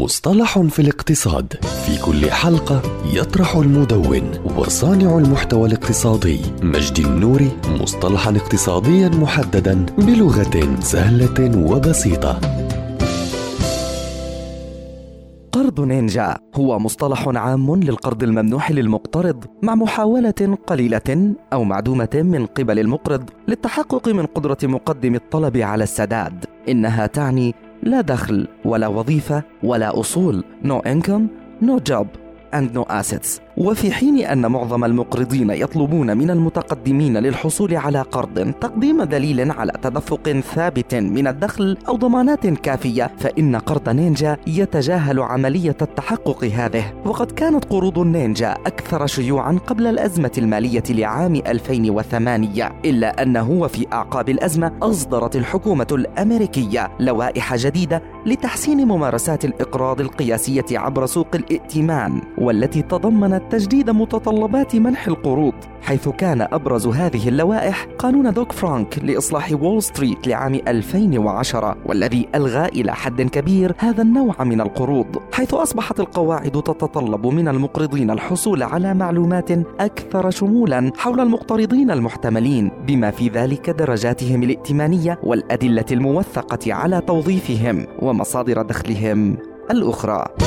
مصطلح 0.00 0.58
في 0.58 0.78
الاقتصاد. 0.78 1.52
في 1.86 2.02
كل 2.02 2.30
حلقة 2.30 2.82
يطرح 3.12 3.56
المدون 3.56 4.30
وصانع 4.56 5.18
المحتوى 5.18 5.68
الاقتصادي 5.68 6.40
مجدي 6.62 7.04
النوري 7.06 7.50
مصطلحا 7.80 8.36
اقتصاديا 8.36 9.08
محددا 9.08 9.86
بلغة 9.98 10.80
سهلة 10.80 11.68
وبسيطة. 11.70 12.40
قرض 15.52 15.80
نينجا 15.80 16.36
هو 16.54 16.78
مصطلح 16.78 17.28
عام 17.28 17.76
للقرض 17.76 18.22
الممنوح 18.22 18.70
للمقترض 18.70 19.44
مع 19.62 19.74
محاولة 19.74 20.58
قليلة 20.66 21.34
أو 21.52 21.64
معدومة 21.64 22.08
من 22.14 22.46
قبل 22.46 22.78
المقرض 22.78 23.30
للتحقق 23.48 24.08
من 24.08 24.26
قدرة 24.26 24.58
مقدم 24.62 25.14
الطلب 25.14 25.56
على 25.56 25.84
السداد. 25.84 26.44
إنها 26.68 27.06
تعني 27.06 27.54
لا 27.86 28.00
دخل 28.00 28.48
ولا 28.64 28.86
وظيفة 28.86 29.42
ولا 29.62 30.00
أصول 30.00 30.44
no 30.64 30.80
income 30.86 31.26
no 31.62 31.78
job 31.90 32.06
and 32.52 32.74
no 32.74 32.84
assets 32.90 33.45
وفي 33.56 33.92
حين 33.92 34.18
أن 34.18 34.46
معظم 34.46 34.84
المقرضين 34.84 35.50
يطلبون 35.50 36.16
من 36.16 36.30
المتقدمين 36.30 37.16
للحصول 37.16 37.76
على 37.76 38.00
قرض 38.02 38.52
تقديم 38.60 39.02
دليل 39.02 39.50
على 39.50 39.72
تدفق 39.82 40.40
ثابت 40.54 40.94
من 40.94 41.26
الدخل 41.26 41.76
أو 41.88 41.96
ضمانات 41.96 42.46
كافية 42.46 43.10
فإن 43.18 43.56
قرض 43.56 43.88
نينجا 43.88 44.36
يتجاهل 44.46 45.20
عملية 45.20 45.76
التحقق 45.82 46.44
هذه. 46.44 46.92
وقد 47.04 47.30
كانت 47.30 47.64
قروض 47.64 47.98
النينجا 47.98 48.52
أكثر 48.52 49.06
شيوعا 49.06 49.58
قبل 49.66 49.86
الأزمة 49.86 50.32
المالية 50.38 50.84
لعام 50.90 51.34
2008 51.34 52.72
إلا 52.84 53.22
أنه 53.22 53.50
وفي 53.50 53.86
أعقاب 53.92 54.28
الأزمة 54.28 54.72
أصدرت 54.82 55.36
الحكومة 55.36 55.86
الأمريكية 55.92 56.90
لوائح 57.00 57.56
جديدة 57.56 58.02
لتحسين 58.26 58.88
ممارسات 58.88 59.44
الإقراض 59.44 60.00
القياسية 60.00 60.64
عبر 60.72 61.06
سوق 61.06 61.28
الائتمان 61.34 62.22
والتي 62.38 62.82
تضمنت 62.82 63.45
تجديد 63.50 63.90
متطلبات 63.90 64.76
منح 64.76 65.06
القروض 65.06 65.54
حيث 65.82 66.08
كان 66.08 66.40
أبرز 66.40 66.86
هذه 66.86 67.28
اللوائح 67.28 67.86
قانون 67.98 68.32
دود 68.32 68.52
فرانك 68.52 68.98
لإصلاح 68.98 69.52
وول 69.52 69.82
ستريت 69.82 70.26
لعام 70.26 70.54
2010 70.54 71.76
والذي 71.86 72.28
ألغى 72.34 72.64
إلى 72.64 72.94
حد 72.94 73.22
كبير 73.22 73.74
هذا 73.78 74.02
النوع 74.02 74.44
من 74.44 74.60
القروض 74.60 75.06
حيث 75.32 75.54
أصبحت 75.54 76.00
القواعد 76.00 76.50
تتطلب 76.50 77.26
من 77.26 77.48
المقرضين 77.48 78.10
الحصول 78.10 78.62
على 78.62 78.94
معلومات 78.94 79.50
أكثر 79.80 80.30
شمولا 80.30 80.92
حول 80.96 81.20
المقترضين 81.20 81.90
المحتملين 81.90 82.70
بما 82.86 83.10
في 83.10 83.28
ذلك 83.28 83.70
درجاتهم 83.70 84.42
الائتمانية 84.42 85.18
والأدلة 85.22 85.86
الموثقة 85.92 86.74
على 86.74 87.00
توظيفهم 87.00 87.86
ومصادر 88.02 88.62
دخلهم 88.62 89.36
الأخرى. 89.70 90.45